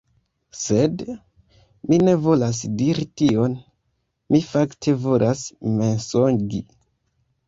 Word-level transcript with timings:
Sed... 0.59 1.01
mi 1.91 1.99
ne 2.07 2.15
volas 2.23 2.61
diri 2.79 3.05
tion. 3.21 3.57
Mi 4.37 4.41
fakte 4.53 4.95
volas 5.05 5.45
mensogi. 5.75 6.63